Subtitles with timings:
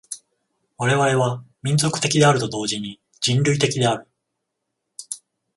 [0.79, 4.07] 我々は民族的であると同時に人類的である。